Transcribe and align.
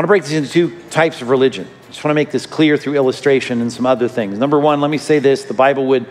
want 0.00 0.06
to 0.06 0.08
break 0.08 0.22
this 0.22 0.32
into 0.32 0.48
two 0.48 0.80
types 0.88 1.20
of 1.20 1.28
religion. 1.28 1.68
I 1.82 1.86
just 1.88 2.02
want 2.02 2.12
to 2.12 2.14
make 2.14 2.30
this 2.30 2.46
clear 2.46 2.78
through 2.78 2.94
illustration 2.94 3.60
and 3.60 3.70
some 3.70 3.84
other 3.84 4.08
things. 4.08 4.38
Number 4.38 4.58
one, 4.58 4.80
let 4.80 4.90
me 4.90 4.96
say 4.96 5.18
this 5.18 5.44
the 5.44 5.52
Bible 5.52 5.88
would 5.88 6.06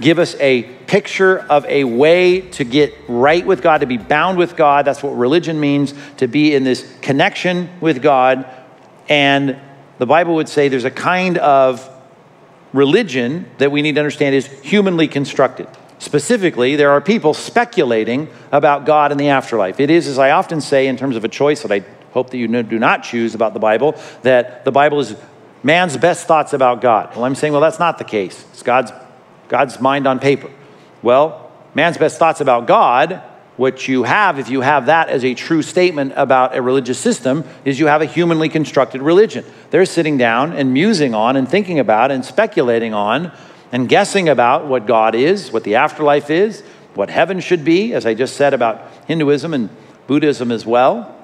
give 0.00 0.18
us 0.18 0.34
a 0.36 0.62
picture 0.86 1.40
of 1.40 1.66
a 1.66 1.84
way 1.84 2.40
to 2.40 2.64
get 2.64 2.94
right 3.08 3.44
with 3.44 3.60
God, 3.60 3.82
to 3.82 3.86
be 3.86 3.98
bound 3.98 4.38
with 4.38 4.56
God. 4.56 4.86
That's 4.86 5.02
what 5.02 5.10
religion 5.10 5.60
means, 5.60 5.92
to 6.16 6.26
be 6.28 6.54
in 6.54 6.64
this 6.64 6.90
connection 7.02 7.68
with 7.82 8.00
God. 8.00 8.48
And 9.06 9.60
the 9.98 10.06
Bible 10.06 10.36
would 10.36 10.48
say 10.48 10.68
there's 10.68 10.84
a 10.84 10.90
kind 10.90 11.36
of 11.36 11.86
religion 12.72 13.50
that 13.58 13.70
we 13.70 13.82
need 13.82 13.96
to 13.96 14.00
understand 14.00 14.34
is 14.34 14.46
humanly 14.62 15.08
constructed. 15.08 15.68
Specifically, 15.98 16.74
there 16.74 16.90
are 16.90 17.02
people 17.02 17.34
speculating 17.34 18.28
about 18.50 18.86
God 18.86 19.10
and 19.10 19.20
the 19.20 19.28
afterlife. 19.28 19.78
It 19.78 19.90
is, 19.90 20.06
as 20.06 20.18
I 20.18 20.30
often 20.30 20.62
say, 20.62 20.86
in 20.86 20.96
terms 20.96 21.16
of 21.16 21.24
a 21.26 21.28
choice 21.28 21.60
that 21.60 21.70
I 21.70 21.84
hope 22.16 22.30
that 22.30 22.38
you 22.38 22.48
do 22.62 22.78
not 22.78 23.02
choose 23.02 23.34
about 23.34 23.52
the 23.52 23.60
Bible, 23.60 23.94
that 24.22 24.64
the 24.64 24.72
Bible 24.72 25.00
is 25.00 25.14
man's 25.62 25.98
best 25.98 26.26
thoughts 26.26 26.54
about 26.54 26.80
God. 26.80 27.14
Well, 27.14 27.26
I'm 27.26 27.34
saying, 27.34 27.52
well, 27.52 27.60
that's 27.60 27.78
not 27.78 27.98
the 27.98 28.04
case. 28.04 28.42
It's 28.52 28.62
God's, 28.62 28.90
God's 29.48 29.78
mind 29.82 30.06
on 30.06 30.18
paper. 30.18 30.50
Well, 31.02 31.52
man's 31.74 31.98
best 31.98 32.18
thoughts 32.18 32.40
about 32.40 32.66
God, 32.66 33.22
what 33.58 33.86
you 33.86 34.04
have, 34.04 34.38
if 34.38 34.48
you 34.48 34.62
have 34.62 34.86
that 34.86 35.10
as 35.10 35.26
a 35.26 35.34
true 35.34 35.60
statement 35.60 36.14
about 36.16 36.56
a 36.56 36.62
religious 36.62 36.98
system, 36.98 37.44
is 37.66 37.78
you 37.78 37.86
have 37.86 38.00
a 38.00 38.06
humanly 38.06 38.48
constructed 38.48 39.02
religion. 39.02 39.44
They're 39.70 39.84
sitting 39.84 40.16
down 40.16 40.54
and 40.54 40.72
musing 40.72 41.14
on 41.14 41.36
and 41.36 41.46
thinking 41.46 41.78
about 41.78 42.10
and 42.10 42.24
speculating 42.24 42.94
on 42.94 43.30
and 43.72 43.90
guessing 43.90 44.26
about 44.26 44.66
what 44.66 44.86
God 44.86 45.14
is, 45.14 45.52
what 45.52 45.64
the 45.64 45.74
afterlife 45.74 46.30
is, 46.30 46.62
what 46.94 47.10
heaven 47.10 47.40
should 47.40 47.62
be, 47.62 47.92
as 47.92 48.06
I 48.06 48.14
just 48.14 48.36
said 48.36 48.54
about 48.54 48.90
Hinduism 49.06 49.52
and 49.52 49.68
Buddhism 50.06 50.50
as 50.50 50.64
well. 50.64 51.15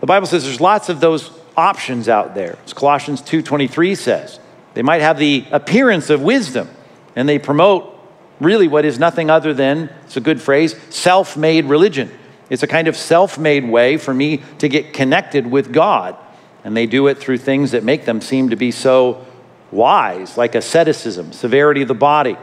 The 0.00 0.06
Bible 0.06 0.26
says 0.26 0.44
there's 0.44 0.60
lots 0.60 0.88
of 0.88 1.00
those 1.00 1.30
options 1.56 2.08
out 2.08 2.34
there. 2.34 2.58
As 2.64 2.72
Colossians 2.72 3.20
2:23 3.22 3.96
says, 3.96 4.38
they 4.74 4.82
might 4.82 5.00
have 5.00 5.18
the 5.18 5.44
appearance 5.50 6.08
of 6.10 6.22
wisdom 6.22 6.68
and 7.16 7.28
they 7.28 7.38
promote 7.38 7.94
really 8.40 8.68
what 8.68 8.84
is 8.84 8.98
nothing 8.98 9.28
other 9.28 9.52
than, 9.52 9.90
it's 10.04 10.16
a 10.16 10.20
good 10.20 10.40
phrase, 10.40 10.76
self-made 10.90 11.64
religion. 11.64 12.16
It's 12.50 12.62
a 12.62 12.68
kind 12.68 12.88
of 12.88 12.96
self-made 12.96 13.68
way 13.68 13.96
for 13.96 14.14
me 14.14 14.42
to 14.58 14.68
get 14.68 14.92
connected 14.92 15.46
with 15.46 15.72
God. 15.72 16.16
And 16.64 16.76
they 16.76 16.86
do 16.86 17.08
it 17.08 17.18
through 17.18 17.38
things 17.38 17.72
that 17.72 17.82
make 17.82 18.04
them 18.04 18.20
seem 18.20 18.50
to 18.50 18.56
be 18.56 18.70
so 18.70 19.26
wise, 19.70 20.36
like 20.36 20.54
asceticism, 20.54 21.32
severity 21.32 21.82
of 21.82 21.88
the 21.88 21.94
body. 21.94 22.36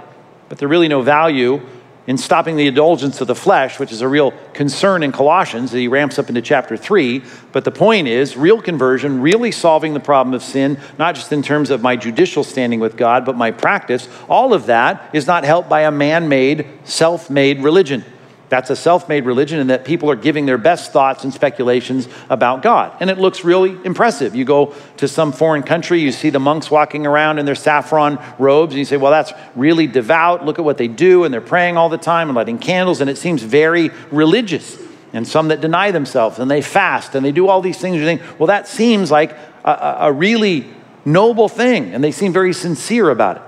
But 0.50 0.58
there's 0.58 0.70
really 0.70 0.88
no 0.88 1.02
value 1.02 1.62
in 2.08 2.18
stopping 2.18 2.56
the 2.56 2.68
indulgence 2.68 3.20
of 3.22 3.28
the 3.28 3.36
flesh, 3.36 3.80
which 3.80 3.92
is 3.92 4.02
a 4.02 4.08
real 4.08 4.32
concern 4.54 5.04
in 5.04 5.12
Colossians 5.12 5.72
that 5.72 5.80
he 5.80 5.88
ramps 5.88 6.20
up 6.20 6.30
into 6.30 6.42
chapter 6.42 6.78
3. 6.78 7.24
But 7.52 7.64
the 7.64 7.72
point 7.72 8.08
is 8.08 8.38
real 8.38 8.62
conversion, 8.62 9.22
really 9.22 9.52
solving 9.52 9.94
the 9.94 10.00
problem 10.00 10.34
of 10.34 10.44
sin, 10.44 10.80
not 10.98 11.16
just 11.16 11.32
in 11.32 11.42
terms 11.42 11.70
of 11.70 11.82
my 11.82 11.96
judicial 11.96 12.44
standing 12.44 12.80
with 12.80 12.96
God, 12.96 13.26
but 13.26 13.36
my 13.36 13.52
practice. 13.52 14.08
All 14.30 14.54
of 14.54 14.68
that 14.68 15.10
is 15.14 15.26
not 15.26 15.44
helped 15.44 15.68
by 15.68 15.82
a 15.82 15.92
man 15.92 16.30
made, 16.30 16.68
self 16.84 17.30
made 17.30 17.64
religion. 17.64 18.06
That's 18.48 18.70
a 18.70 18.76
self 18.76 19.10
made 19.10 19.26
religion, 19.26 19.60
and 19.60 19.70
that 19.70 19.86
people 19.86 20.10
are 20.12 20.16
giving 20.16 20.46
their 20.46 20.58
best 20.58 20.92
thoughts 20.92 21.24
and 21.24 21.34
speculations 21.34 22.08
about 22.30 22.62
God. 22.62 22.96
And 23.00 23.10
it 23.10 23.18
looks 23.18 23.44
really 23.44 23.78
impressive. 23.84 24.36
You 24.36 24.46
go 24.46 24.76
to 24.98 25.08
some 25.08 25.32
foreign 25.32 25.64
country, 25.64 26.00
you 26.00 26.12
see 26.12 26.30
the 26.30 26.40
monks 26.40 26.70
walking 26.70 27.08
around 27.08 27.40
in 27.40 27.46
their 27.46 27.56
saffron 27.56 28.20
robes, 28.38 28.74
and 28.74 28.80
you 28.80 28.86
say, 28.86 28.98
Well, 28.98 29.12
that's 29.12 29.34
really 29.56 29.88
devout. 29.88 30.46
Look 30.46 30.60
at 30.60 30.66
what 30.66 30.78
they 30.78 30.88
do, 30.88 31.24
and 31.24 31.34
they're 31.34 31.42
praying 31.42 31.76
all 31.78 31.90
the 31.90 31.98
time 31.98 32.30
and 32.30 32.36
lighting 32.36 32.60
candles, 32.60 33.02
and 33.02 33.10
it 33.10 33.18
seems 33.18 33.42
very 33.42 33.90
religious. 34.12 34.80
And 35.12 35.28
some 35.28 35.48
that 35.48 35.62
deny 35.62 35.92
themselves, 35.92 36.40
and 36.40 36.52
they 36.52 36.62
fast, 36.62 37.16
and 37.16 37.26
they 37.26 37.32
do 37.32 37.48
all 37.48 37.62
these 37.62 37.80
things. 37.80 37.98
You 37.98 38.06
think, 38.06 38.22
Well, 38.38 38.48
that 38.48 38.68
seems 38.68 39.10
like 39.10 39.32
a, 39.64 39.98
a 40.02 40.12
really 40.12 40.68
noble 41.04 41.50
thing, 41.50 41.96
and 41.96 42.04
they 42.04 42.12
seem 42.12 42.32
very 42.32 42.54
sincere 42.54 43.10
about 43.10 43.38
it. 43.38 43.44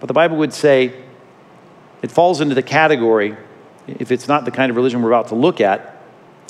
But 0.00 0.08
the 0.08 0.14
Bible 0.14 0.36
would 0.36 0.52
say 0.52 0.92
it 2.02 2.12
falls 2.12 2.42
into 2.42 2.54
the 2.54 2.62
category 2.62 3.38
if 3.86 4.10
it's 4.10 4.28
not 4.28 4.44
the 4.44 4.50
kind 4.50 4.70
of 4.70 4.76
religion 4.76 5.02
we're 5.02 5.10
about 5.10 5.28
to 5.28 5.34
look 5.34 5.60
at, 5.60 5.98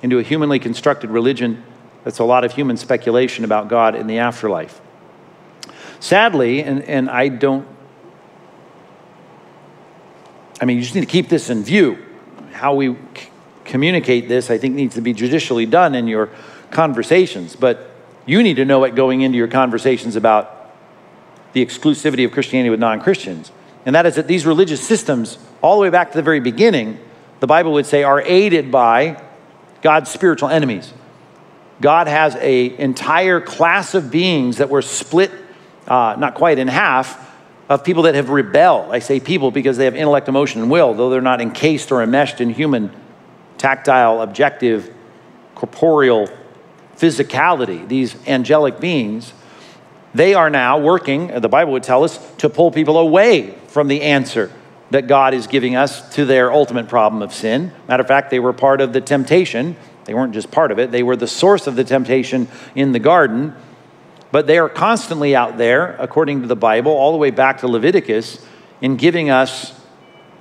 into 0.02 0.18
a 0.18 0.22
humanly 0.22 0.58
constructed 0.58 1.10
religion 1.10 1.62
that's 2.04 2.18
a 2.18 2.24
lot 2.24 2.44
of 2.44 2.52
human 2.52 2.76
speculation 2.76 3.44
about 3.44 3.68
God 3.68 3.94
in 3.94 4.06
the 4.06 4.18
afterlife. 4.18 4.80
Sadly, 6.00 6.62
and, 6.62 6.82
and 6.82 7.08
I 7.08 7.28
don't, 7.28 7.66
I 10.60 10.66
mean, 10.66 10.76
you 10.76 10.82
just 10.82 10.94
need 10.94 11.00
to 11.00 11.06
keep 11.06 11.30
this 11.30 11.48
in 11.48 11.64
view. 11.64 11.98
How 12.52 12.74
we 12.74 12.92
c- 12.92 13.28
communicate 13.64 14.28
this, 14.28 14.50
I 14.50 14.58
think, 14.58 14.74
needs 14.74 14.94
to 14.96 15.00
be 15.00 15.14
judicially 15.14 15.64
done 15.64 15.94
in 15.94 16.06
your 16.06 16.28
conversations. 16.70 17.56
But 17.56 17.90
you 18.26 18.42
need 18.42 18.56
to 18.56 18.66
know 18.66 18.84
it 18.84 18.94
going 18.94 19.22
into 19.22 19.38
your 19.38 19.48
conversations 19.48 20.14
about 20.14 20.74
the 21.54 21.64
exclusivity 21.64 22.26
of 22.26 22.32
Christianity 22.32 22.68
with 22.68 22.80
non 22.80 23.00
Christians. 23.00 23.50
And 23.86 23.94
that 23.94 24.04
is 24.04 24.16
that 24.16 24.26
these 24.26 24.44
religious 24.44 24.86
systems, 24.86 25.38
all 25.62 25.76
the 25.76 25.82
way 25.82 25.90
back 25.90 26.12
to 26.12 26.18
the 26.18 26.22
very 26.22 26.40
beginning, 26.40 26.98
the 27.44 27.48
Bible 27.48 27.74
would 27.74 27.84
say, 27.84 28.04
are 28.04 28.22
aided 28.22 28.72
by 28.72 29.22
God's 29.82 30.10
spiritual 30.10 30.48
enemies. 30.48 30.94
God 31.78 32.08
has 32.08 32.34
an 32.36 32.80
entire 32.80 33.38
class 33.38 33.92
of 33.92 34.10
beings 34.10 34.56
that 34.56 34.70
were 34.70 34.80
split, 34.80 35.30
uh, 35.86 36.16
not 36.18 36.36
quite 36.36 36.58
in 36.58 36.68
half, 36.68 37.36
of 37.68 37.84
people 37.84 38.04
that 38.04 38.14
have 38.14 38.30
rebelled. 38.30 38.90
I 38.90 39.00
say 39.00 39.20
people 39.20 39.50
because 39.50 39.76
they 39.76 39.84
have 39.84 39.94
intellect, 39.94 40.26
emotion, 40.26 40.62
and 40.62 40.70
will, 40.70 40.94
though 40.94 41.10
they're 41.10 41.20
not 41.20 41.42
encased 41.42 41.92
or 41.92 42.02
enmeshed 42.02 42.40
in 42.40 42.48
human, 42.48 42.90
tactile, 43.58 44.22
objective, 44.22 44.90
corporeal 45.54 46.30
physicality. 46.96 47.86
These 47.86 48.16
angelic 48.26 48.80
beings, 48.80 49.34
they 50.14 50.32
are 50.32 50.48
now 50.48 50.78
working, 50.78 51.26
the 51.42 51.50
Bible 51.50 51.72
would 51.72 51.82
tell 51.82 52.04
us, 52.04 52.18
to 52.38 52.48
pull 52.48 52.70
people 52.70 52.96
away 52.96 53.50
from 53.68 53.88
the 53.88 54.00
answer 54.00 54.50
that 54.90 55.06
God 55.06 55.34
is 55.34 55.46
giving 55.46 55.76
us 55.76 56.14
to 56.14 56.24
their 56.24 56.52
ultimate 56.52 56.88
problem 56.88 57.22
of 57.22 57.32
sin. 57.32 57.72
Matter 57.88 58.02
of 58.02 58.06
fact, 58.06 58.30
they 58.30 58.38
were 58.38 58.52
part 58.52 58.80
of 58.80 58.92
the 58.92 59.00
temptation. 59.00 59.76
They 60.04 60.14
weren't 60.14 60.34
just 60.34 60.50
part 60.50 60.70
of 60.70 60.78
it, 60.78 60.90
they 60.90 61.02
were 61.02 61.16
the 61.16 61.26
source 61.26 61.66
of 61.66 61.76
the 61.76 61.84
temptation 61.84 62.48
in 62.74 62.92
the 62.92 62.98
garden. 62.98 63.54
But 64.30 64.46
they 64.46 64.58
are 64.58 64.68
constantly 64.68 65.36
out 65.36 65.58
there, 65.58 65.96
according 65.96 66.42
to 66.42 66.48
the 66.48 66.56
Bible, 66.56 66.90
all 66.92 67.12
the 67.12 67.18
way 67.18 67.30
back 67.30 67.58
to 67.60 67.68
Leviticus, 67.68 68.44
in 68.80 68.96
giving 68.96 69.30
us 69.30 69.80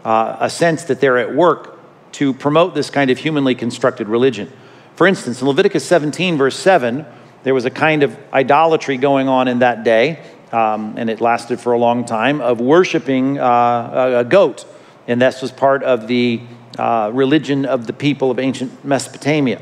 uh, 0.04 0.38
a 0.40 0.50
sense 0.50 0.86
that 0.86 1.00
they're 1.00 1.20
at 1.20 1.34
work 1.34 1.80
to 2.14 2.34
promote 2.34 2.76
this 2.76 2.90
kind 2.90 3.10
of 3.12 3.20
humanly 3.20 3.56
constructed 3.56 4.08
religion. 4.08 4.52
For 4.96 5.08
instance, 5.08 5.42
in 5.42 5.48
Leviticus 5.48 5.86
17, 5.86 6.38
verse 6.38 6.58
7, 6.58 7.06
there 7.44 7.54
was 7.54 7.66
a 7.66 7.70
kind 7.70 8.04
of 8.04 8.18
idolatry 8.32 8.98
going 8.98 9.28
on 9.28 9.48
in 9.48 9.60
that 9.60 9.84
day 9.84 10.24
um, 10.54 10.94
and 10.98 11.10
it 11.10 11.20
lasted 11.20 11.60
for 11.60 11.74
a 11.74 11.78
long 11.78 12.06
time, 12.06 12.40
of 12.40 12.62
worshiping 12.62 13.40
uh, 13.40 14.20
a 14.20 14.24
goat. 14.24 14.66
And 15.08 15.22
this 15.22 15.42
was 15.42 15.52
part 15.52 15.84
of 15.84 16.08
the 16.08 16.42
uh, 16.78 17.12
religion 17.14 17.66
of 17.66 17.88
the 17.88 17.94
people 17.94 18.32
of 18.32 18.40
ancient 18.40 18.86
Mesopotamia 18.86 19.62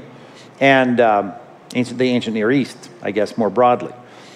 and 0.60 1.00
um, 1.00 1.34
ancient, 1.74 1.98
the 1.98 2.10
ancient 2.10 2.36
Near 2.36 2.52
East, 2.52 2.90
I 3.02 3.12
guess, 3.12 3.38
more 3.38 3.50
broadly. 3.50 3.94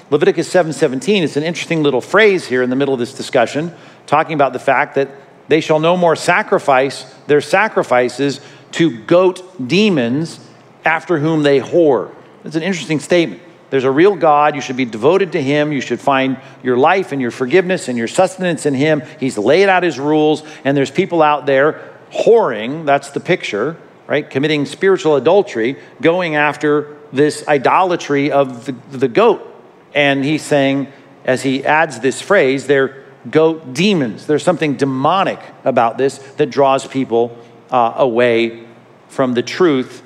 Leviticus 0.10 0.52
7:17 0.52 1.22
is 1.22 1.38
an 1.38 1.44
interesting 1.44 1.84
little 1.84 2.02
phrase 2.02 2.48
here 2.48 2.62
in 2.62 2.70
the 2.70 2.76
middle 2.76 2.94
of 2.94 3.00
this 3.00 3.14
discussion, 3.14 3.74
talking 4.06 4.34
about 4.34 4.54
the 4.54 4.60
fact 4.60 4.96
that 4.96 5.10
they 5.48 5.62
shall 5.62 5.80
no 5.80 5.98
more 5.98 6.16
sacrifice 6.16 7.04
their 7.28 7.42
sacrifices 7.42 8.40
to 8.72 9.04
goat 9.06 9.68
demons 9.68 10.40
after 10.84 11.20
whom 11.20 11.44
they 11.44 11.60
whore. 11.60 12.14
It's 12.44 12.56
an 12.56 12.64
interesting 12.64 13.00
statement. 13.00 13.42
There's 13.76 13.84
a 13.84 13.92
real 13.92 14.16
God. 14.16 14.56
You 14.56 14.62
should 14.62 14.78
be 14.78 14.86
devoted 14.86 15.34
to 15.34 15.44
Him. 15.44 15.74
You 15.74 15.82
should 15.82 16.00
find 16.00 16.38
your 16.64 16.78
life 16.78 17.12
and 17.12 17.22
your 17.22 17.30
forgiveness 17.30 17.90
and 17.90 17.98
your 17.98 18.08
sustenance 18.08 18.66
in 18.66 18.74
Him. 18.74 19.04
He's 19.20 19.38
laid 19.38 19.68
out 19.68 19.84
His 19.84 20.00
rules, 20.00 20.44
and 20.64 20.78
there's 20.78 20.90
people 20.90 21.22
out 21.22 21.46
there 21.46 21.94
whoring, 22.10 22.86
that's 22.86 23.10
the 23.10 23.20
picture, 23.20 23.76
right? 24.08 24.30
Committing 24.30 24.66
spiritual 24.66 25.18
adultery, 25.18 25.76
going 26.00 26.38
after 26.38 26.96
this 27.12 27.46
idolatry 27.50 28.32
of 28.32 28.66
the, 28.66 28.72
the 28.98 29.10
goat. 29.10 29.46
And 29.94 30.24
he's 30.24 30.42
saying, 30.42 30.88
as 31.26 31.44
he 31.44 31.66
adds 31.66 32.00
this 32.00 32.22
phrase, 32.22 32.68
they're 32.68 33.04
goat 33.30 33.74
demons. 33.74 34.26
There's 34.26 34.42
something 34.44 34.78
demonic 34.78 35.42
about 35.66 35.98
this 35.98 36.20
that 36.38 36.46
draws 36.46 36.88
people 36.88 37.38
uh, 37.70 37.96
away 37.98 38.68
from 39.10 39.34
the 39.34 39.44
truth 39.44 40.02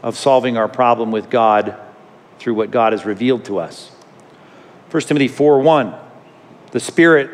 of 0.00 0.16
solving 0.16 0.56
our 0.56 0.68
problem 0.68 1.10
with 1.10 1.28
God 1.28 1.76
through 2.40 2.54
what 2.54 2.70
God 2.72 2.92
has 2.92 3.04
revealed 3.04 3.44
to 3.44 3.58
us. 3.58 3.90
1 4.90 5.02
Timothy 5.04 5.28
4 5.28 5.60
1, 5.60 5.94
the 6.72 6.80
Spirit 6.80 7.30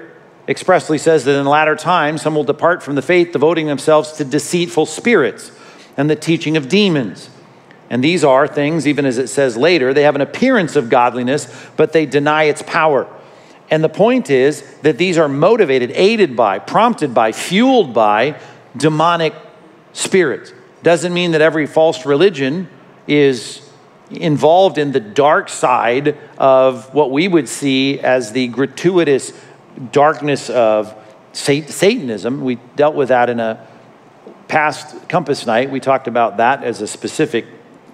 expressly 0.48 0.98
says 0.98 1.24
that 1.24 1.38
in 1.38 1.44
the 1.44 1.50
latter 1.50 1.74
times 1.74 2.22
some 2.22 2.34
will 2.34 2.44
depart 2.44 2.82
from 2.82 2.96
the 2.96 3.02
faith, 3.02 3.32
devoting 3.32 3.66
themselves 3.66 4.12
to 4.12 4.24
deceitful 4.24 4.84
spirits 4.84 5.50
and 5.96 6.10
the 6.10 6.16
teaching 6.16 6.56
of 6.56 6.68
demons. 6.68 7.30
And 7.88 8.02
these 8.02 8.24
are 8.24 8.48
things, 8.48 8.86
even 8.86 9.06
as 9.06 9.16
it 9.16 9.28
says 9.28 9.56
later, 9.56 9.94
they 9.94 10.02
have 10.02 10.16
an 10.16 10.20
appearance 10.20 10.74
of 10.76 10.90
godliness, 10.90 11.46
but 11.76 11.92
they 11.92 12.04
deny 12.04 12.44
its 12.44 12.62
power. 12.62 13.08
And 13.70 13.82
the 13.82 13.88
point 13.88 14.28
is 14.28 14.62
that 14.82 14.98
these 14.98 15.18
are 15.18 15.28
motivated, 15.28 15.92
aided 15.92 16.36
by, 16.36 16.58
prompted 16.58 17.14
by, 17.14 17.32
fueled 17.32 17.94
by 17.94 18.40
demonic 18.76 19.34
spirits. 19.92 20.52
Doesn't 20.82 21.14
mean 21.14 21.30
that 21.32 21.40
every 21.40 21.66
false 21.66 22.04
religion 22.04 22.68
is 23.06 23.65
involved 24.10 24.78
in 24.78 24.92
the 24.92 25.00
dark 25.00 25.48
side 25.48 26.16
of 26.38 26.92
what 26.94 27.10
we 27.10 27.28
would 27.28 27.48
see 27.48 27.98
as 28.00 28.32
the 28.32 28.48
gratuitous 28.48 29.32
darkness 29.92 30.48
of 30.50 30.94
Satanism. 31.32 32.42
We 32.44 32.56
dealt 32.76 32.94
with 32.94 33.08
that 33.08 33.28
in 33.28 33.40
a 33.40 33.66
past 34.48 35.08
Compass 35.08 35.46
Night. 35.46 35.70
We 35.70 35.80
talked 35.80 36.08
about 36.08 36.38
that 36.38 36.62
as 36.62 36.80
a 36.80 36.86
specific 36.86 37.46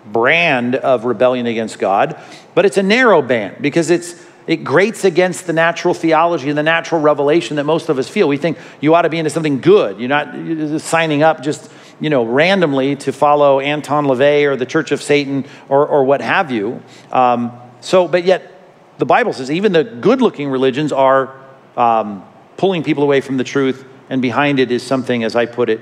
brand 0.07 0.75
of 0.75 1.05
rebellion 1.05 1.47
against 1.47 1.79
God, 1.79 2.21
but 2.55 2.65
it's 2.65 2.77
a 2.77 2.83
narrow 2.83 3.23
band 3.23 3.57
because 3.61 3.91
it's 3.91 4.23
it 4.47 4.65
grates 4.65 5.05
against 5.05 5.47
the 5.47 5.53
natural 5.53 5.95
theology 5.95 6.49
and 6.49 6.59
the 6.59 6.65
natural 6.65 7.01
revelation 7.01 7.57
that 7.57 7.65
most 7.65 7.89
of 7.89 7.99
us 7.99 8.09
feel. 8.09 8.27
We 8.27 8.37
think 8.37 8.59
you 8.81 8.95
ought 8.95 9.03
to 9.03 9.09
be 9.09 9.19
into 9.19 9.31
something 9.31 9.61
good. 9.61 10.01
You're 10.01 10.09
not 10.09 10.81
signing 10.81 11.23
up 11.23 11.43
just 11.43 11.71
you 12.01 12.11
know 12.11 12.25
randomly 12.25 12.97
to 12.97 13.13
follow 13.13 13.61
Anton 13.61 14.07
LaVey 14.07 14.45
or 14.45 14.57
the 14.57 14.67
Church 14.67 14.93
of 14.93 15.03
Satan 15.03 15.45
or, 15.69 15.87
or 15.87 16.05
what 16.05 16.21
have 16.21 16.51
you. 16.51 16.83
Um, 17.11 17.53
so, 17.81 18.09
but 18.09 18.25
yet 18.25 18.53
the 18.99 19.07
Bible 19.07 19.33
says 19.33 19.51
even 19.51 19.73
the 19.73 19.85
good-looking 19.85 20.49
religions 20.49 20.93
are 20.93 21.35
um, 21.77 22.25
pulling 22.57 22.83
people 22.83 23.03
away 23.03 23.21
from 23.21 23.37
the 23.37 23.45
truth, 23.45 23.85
and 24.09 24.23
behind 24.23 24.59
it 24.59 24.71
is 24.71 24.83
something, 24.83 25.25
as 25.25 25.35
I 25.35 25.47
put 25.47 25.69
it, 25.69 25.81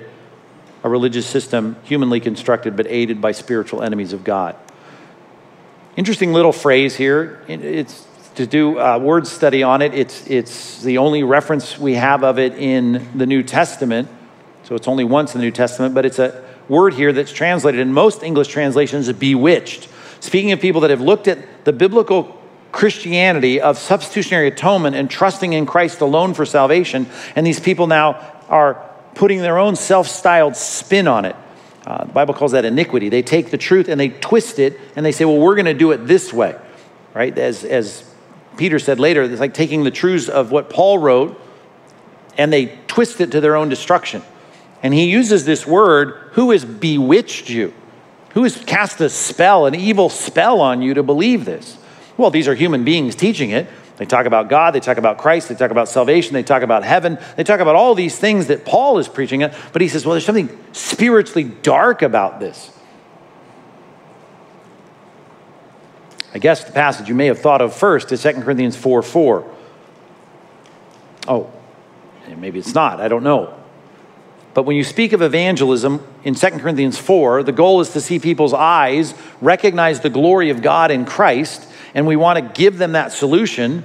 a 0.83 0.89
religious 0.89 1.27
system 1.27 1.77
humanly 1.85 2.21
constructed 2.21 2.77
but 2.77 2.87
aided 2.87 3.21
by 3.21 3.33
spiritual 3.33 3.83
enemies 3.83 4.13
of 4.13 4.25
God. 4.25 4.57
Interesting 5.97 6.33
little 6.33 6.53
phrase 6.53 6.97
here. 6.97 7.43
It's 7.49 8.07
to 8.37 8.47
do 8.47 8.79
a 8.79 8.99
word 8.99 9.27
study 9.27 9.63
on 9.63 9.83
it. 9.83 9.93
It's, 9.93 10.27
it's 10.27 10.81
the 10.83 10.99
only 10.99 11.23
reference 11.23 11.79
we 11.79 11.95
have 11.95 12.25
of 12.25 12.39
it 12.39 12.55
in 12.55 13.11
the 13.15 13.27
New 13.27 13.43
Testament. 13.43 14.09
So 14.71 14.77
it's 14.77 14.87
only 14.87 15.03
once 15.03 15.35
in 15.35 15.41
the 15.41 15.45
New 15.45 15.51
Testament, 15.51 15.97
but 15.97 16.07
it's 16.07 16.21
a 16.21 16.45
word 16.69 16.95
here 16.95 17.13
that's 17.13 17.33
translated 17.33 17.81
in 17.81 17.93
most 17.93 18.23
English 18.23 18.47
translations 18.47 19.13
bewitched. 19.13 19.89
Speaking 20.21 20.53
of 20.53 20.61
people 20.61 20.83
that 20.83 20.91
have 20.91 21.01
looked 21.01 21.27
at 21.27 21.65
the 21.65 21.73
biblical 21.73 22.41
Christianity 22.71 23.61
of 23.61 23.77
substitutionary 23.79 24.47
atonement 24.47 24.95
and 24.95 25.11
trusting 25.11 25.55
in 25.55 25.67
Christ 25.67 26.01
alone 26.03 26.35
for 26.35 26.47
salvation, 26.47 27.09
and 27.35 27.45
these 27.45 27.59
people 27.59 27.89
now 27.89 28.13
are 28.49 28.75
putting 29.17 29.41
their 29.41 29.59
own 29.59 29.75
self 29.75 30.07
styled 30.07 30.55
spin 30.55 31.09
on 31.09 31.25
it. 31.25 31.35
Uh, 31.85 32.05
the 32.05 32.13
Bible 32.13 32.33
calls 32.33 32.53
that 32.53 32.65
iniquity. 32.65 33.09
They 33.09 33.23
take 33.23 33.51
the 33.51 33.59
truth 33.59 33.89
and 33.89 34.01
they 34.01 34.11
twist 34.11 34.61
it 34.61 34.79
and 34.95 35.05
they 35.05 35.11
say, 35.11 35.25
well, 35.25 35.39
we're 35.39 35.57
going 35.57 35.67
to 35.67 35.75
do 35.75 35.91
it 35.91 36.07
this 36.07 36.33
way, 36.33 36.55
right? 37.13 37.37
As, 37.37 37.65
as 37.65 38.09
Peter 38.57 38.79
said 38.79 39.01
later, 39.01 39.25
it's 39.25 39.41
like 39.41 39.53
taking 39.53 39.83
the 39.83 39.91
truths 39.91 40.29
of 40.29 40.53
what 40.53 40.71
Paul 40.71 40.99
wrote 40.99 41.41
and 42.39 42.53
they 42.53 42.79
twist 42.87 43.21
it 43.21 43.33
to 43.33 43.41
their 43.41 43.57
own 43.57 43.69
destruction. 43.69 44.23
And 44.83 44.95
he 44.95 45.11
uses 45.11 45.45
this 45.45 45.67
word, 45.67 46.31
who 46.33 46.51
has 46.53 46.65
bewitched 46.65 47.51
you? 47.51 47.75
Who 48.33 48.45
has 48.45 48.57
cast 48.57 49.01
a 49.01 49.09
spell, 49.09 49.67
an 49.67 49.75
evil 49.75 50.09
spell 50.09 50.61
on 50.61 50.83
you 50.83 50.95
to 50.95 51.03
believe 51.03 51.45
this? 51.45 51.77
Well, 52.17 52.31
these 52.31 52.49
are 52.49 52.55
human 52.55 52.85
beings 52.85 53.15
teaching 53.15 53.51
it. 53.51 53.67
They 53.97 54.07
talk 54.07 54.25
about 54.25 54.49
God, 54.49 54.75
they 54.75 54.81
talk 54.81 54.97
about 54.97 55.19
Christ, 55.19 55.51
they 55.51 55.55
talk 55.55 55.71
about 55.71 55.87
salvation, 55.87 56.33
they 56.33 56.43
talk 56.43 56.63
about 56.63 56.85
heaven, 56.85 57.19
they 57.37 57.45
talk 57.45 57.61
about 57.61 57.75
all 57.75 57.95
these 57.95 58.19
things 58.19 58.47
that 58.47 58.65
Paul 58.65 58.99
is 58.99 59.09
preaching. 59.09 59.41
But 59.73 59.83
he 59.83 59.89
says, 59.89 60.07
well, 60.07 60.13
there's 60.13 60.25
something 60.25 60.59
spiritually 60.73 61.45
dark 61.45 62.01
about 62.01 62.41
this. 62.41 62.73
I 66.33 66.39
guess 66.39 66.65
the 66.65 66.73
passage 66.73 67.09
you 67.09 67.15
may 67.15 67.27
have 67.27 67.41
thought 67.41 67.61
of 67.61 67.75
first 67.75 68.11
is 68.13 68.23
2 68.23 68.33
Corinthians 68.41 68.77
4 68.77 69.03
4. 69.03 69.57
Oh, 71.29 71.53
maybe 72.39 72.59
it's 72.59 72.75
not, 72.75 73.01
I 73.01 73.09
don't 73.09 73.25
know. 73.25 73.60
But 74.53 74.65
when 74.65 74.77
you 74.77 74.85
speak 74.85 75.13
of 75.13 75.23
evangelism 75.23 76.05
in 76.25 76.35
2 76.35 76.51
Corinthians 76.51 76.99
4, 76.99 77.45
the 77.45 77.53
goal 77.53 77.81
is 77.81 77.91
to 77.91 78.01
see 78.01 78.19
people's 78.19 78.53
eyes 78.53 79.15
recognize 79.41 80.01
the 80.01 80.11
glory 80.11 80.51
of 80.51 80.61
God 80.61 80.91
in 80.91 81.05
Christ 81.05 81.69
and 81.95 82.07
we 82.07 82.17
want 82.17 82.39
to 82.39 82.61
give 82.61 82.79
them 82.79 82.93
that 82.93 83.13
solution, 83.13 83.85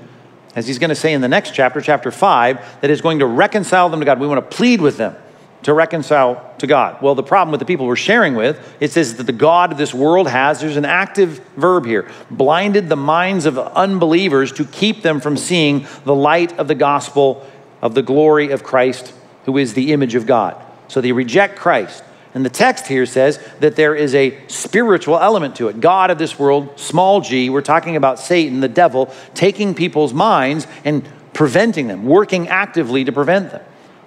as 0.56 0.68
he's 0.68 0.80
going 0.80 0.90
to 0.90 0.96
say 0.96 1.14
in 1.14 1.22
the 1.22 1.28
next 1.28 1.54
chapter, 1.54 1.82
chapter 1.82 2.12
5, 2.12 2.82
that 2.82 2.90
is 2.90 3.02
going 3.02 3.20
to 3.20 3.26
reconcile 3.26 3.90
them 3.90 4.00
to 4.00 4.06
God. 4.06 4.20
We 4.20 4.28
want 4.28 4.50
to 4.50 4.56
plead 4.56 4.82
with 4.82 4.98
them 4.98 5.16
to 5.64 5.74
reconcile 5.74 6.54
to 6.60 6.68
God. 6.68 7.02
Well, 7.02 7.16
the 7.16 7.24
problem 7.24 7.52
with 7.52 7.60
the 7.60 7.66
people 7.66 7.88
we're 7.88 7.96
sharing 7.96 8.36
with, 8.36 8.76
it 8.80 8.92
says 8.92 9.16
that 9.18 9.24
the 9.24 9.34
God 9.34 9.72
of 9.72 9.80
this 9.80 9.94
world 9.94 10.28
has, 10.30 10.62
there's 10.62 10.78
an 10.78 10.86
active 10.86 11.40
verb 11.58 11.86
here, 11.86 12.10
blinded 12.30 12.88
the 12.88 12.96
minds 12.96 13.48
of 13.48 13.58
unbelievers 13.58 14.52
to 14.54 14.66
keep 14.66 15.02
them 15.02 15.20
from 15.20 15.38
seeing 15.38 15.88
the 16.04 16.14
light 16.14 16.58
of 16.60 16.68
the 16.68 16.76
gospel 16.76 17.48
of 17.82 17.96
the 17.96 18.04
glory 18.04 18.52
of 18.52 18.64
Christ, 18.64 19.14
who 19.46 19.58
is 19.58 19.74
the 19.74 19.94
image 19.94 20.16
of 20.16 20.26
God. 20.26 20.62
So 20.88 21.02
they 21.02 21.12
reject 21.12 21.58
Christ. 21.58 22.04
And 22.34 22.46
the 22.46 22.50
text 22.50 22.88
here 22.88 23.06
says 23.06 23.40
that 23.62 23.78
there 23.78 23.96
is 23.96 24.14
a 24.14 24.38
spiritual 24.48 25.18
element 25.18 25.56
to 25.56 25.70
it. 25.70 25.80
God 25.80 26.12
of 26.12 26.18
this 26.18 26.38
world, 26.38 26.78
small 26.78 27.22
g, 27.22 27.50
we're 27.50 27.62
talking 27.62 27.96
about 27.96 28.20
Satan, 28.20 28.60
the 28.60 28.68
devil, 28.68 29.14
taking 29.34 29.74
people's 29.74 30.14
minds 30.14 30.68
and 30.84 31.08
preventing 31.34 31.88
them, 31.88 32.06
working 32.06 32.50
actively 32.50 33.06
to 33.06 33.12
prevent 33.14 33.52
them. 33.52 33.64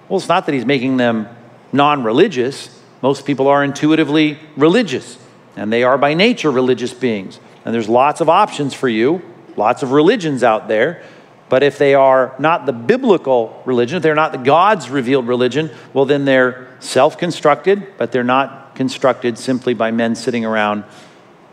Well, 0.07 0.19
it's 0.19 0.27
not 0.27 0.45
that 0.45 0.53
he's 0.53 0.65
making 0.65 0.97
them 0.97 1.27
non 1.71 2.03
religious. 2.03 2.69
Most 3.01 3.25
people 3.25 3.47
are 3.47 3.63
intuitively 3.63 4.37
religious, 4.55 5.17
and 5.55 5.73
they 5.73 5.83
are 5.83 5.97
by 5.97 6.13
nature 6.13 6.51
religious 6.51 6.93
beings. 6.93 7.39
And 7.65 7.73
there's 7.73 7.89
lots 7.89 8.21
of 8.21 8.29
options 8.29 8.73
for 8.73 8.89
you, 8.89 9.21
lots 9.55 9.81
of 9.81 9.91
religions 9.91 10.43
out 10.43 10.67
there. 10.67 11.03
But 11.49 11.63
if 11.63 11.77
they 11.77 11.95
are 11.95 12.35
not 12.39 12.65
the 12.65 12.73
biblical 12.73 13.61
religion, 13.65 13.97
if 13.97 14.03
they're 14.03 14.15
not 14.15 14.31
the 14.31 14.37
God's 14.37 14.89
revealed 14.89 15.27
religion, 15.27 15.71
well, 15.93 16.05
then 16.05 16.25
they're 16.25 16.67
self 16.79 17.17
constructed, 17.17 17.97
but 17.97 18.11
they're 18.11 18.23
not 18.23 18.75
constructed 18.75 19.37
simply 19.37 19.73
by 19.73 19.91
men 19.91 20.15
sitting 20.15 20.45
around 20.45 20.83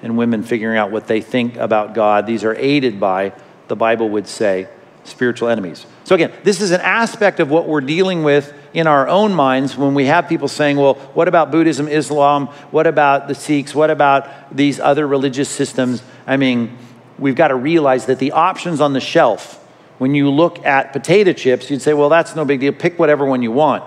and 0.03 0.17
women 0.19 0.43
figuring 0.43 0.79
out 0.79 0.91
what 0.91 1.07
they 1.07 1.21
think 1.21 1.57
about 1.57 1.95
God. 1.95 2.27
These 2.27 2.45
are 2.45 2.55
aided 2.55 3.01
by, 3.01 3.33
the 3.69 3.77
Bible 3.77 4.11
would 4.11 4.29
say, 4.29 4.69
spiritual 5.05 5.49
enemies. 5.49 5.87
So, 6.05 6.15
again, 6.15 6.33
this 6.45 6.61
is 6.61 6.71
an 6.71 6.81
aspect 6.83 7.41
of 7.41 7.51
what 7.51 7.67
we're 7.67 7.81
dealing 7.81 8.23
with 8.23 8.53
in 8.75 8.87
our 8.87 9.09
own 9.09 9.33
minds 9.33 9.77
when 9.77 9.95
we 9.95 10.07
have 10.07 10.29
people 10.29 10.49
saying, 10.49 10.77
well, 10.77 10.95
what 11.15 11.29
about 11.29 11.51
Buddhism, 11.51 11.89
Islam? 11.89 12.49
What 12.71 12.87
about 12.87 13.29
the 13.29 13.35
Sikhs? 13.35 13.75
What 13.75 13.91
about 13.91 14.55
these 14.55 14.79
other 14.79 15.07
religious 15.07 15.49
systems? 15.49 16.03
I 16.27 16.37
mean, 16.37 16.77
we've 17.19 17.35
got 17.35 17.49
to 17.49 17.57
realize 17.57 18.07
that 18.07 18.19
the 18.19 18.33
options 18.33 18.81
on 18.81 18.93
the 18.93 19.01
shelf 19.01 19.66
when 19.99 20.15
you 20.15 20.31
look 20.31 20.65
at 20.65 20.93
potato 20.93 21.33
chips, 21.33 21.71
you'd 21.71 21.83
say, 21.83 21.95
well, 21.95 22.09
that's 22.09 22.37
no 22.37 22.45
big 22.45 22.61
deal. 22.61 22.73
Pick 22.73 22.99
whatever 22.99 23.25
one 23.25 23.43
you 23.43 23.53
want. 23.53 23.83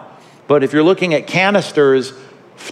But 0.47 0.63
if 0.63 0.73
you're 0.73 0.83
looking 0.83 1.13
at 1.13 1.27
canisters 1.27 2.13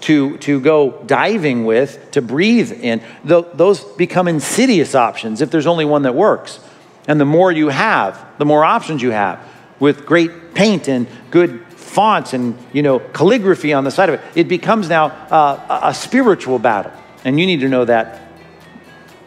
to, 0.02 0.38
to 0.40 0.60
go 0.60 1.04
diving 1.06 1.66
with, 1.66 2.12
to 2.12 2.22
breathe 2.22 2.72
in, 2.72 3.02
th- 3.28 3.46
those 3.54 3.84
become 3.84 4.28
insidious 4.28 4.96
options 4.96 5.42
if 5.42 5.52
there's 5.52 5.68
only 5.68 5.86
one 5.86 6.02
that 6.02 6.16
works. 6.16 6.60
And 7.08 7.22
the 7.22 7.26
more 7.26 7.52
you 7.52 7.70
have, 7.70 8.26
the 8.38 8.46
more 8.46 8.66
options 8.66 9.02
you 9.02 9.12
have 9.12 9.40
with 9.80 10.06
great 10.06 10.54
paint 10.56 10.88
and 10.90 11.08
good 11.30 11.64
fonts 11.70 12.34
and 12.34 12.58
you 12.74 12.82
know 12.82 13.00
calligraphy 13.00 13.74
on 13.74 13.84
the 13.84 13.92
side 13.92 14.10
of 14.10 14.16
it. 14.16 14.22
It 14.36 14.48
becomes 14.48 14.90
now 14.90 15.06
uh, 15.06 15.80
a 15.84 15.94
spiritual 15.94 16.60
battle. 16.60 16.92
And 17.24 17.40
you 17.40 17.46
need 17.46 17.62
to 17.62 17.70
know 17.70 17.86
that 17.86 18.32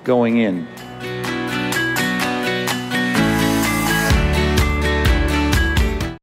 going 0.04 0.38
in. 0.38 0.68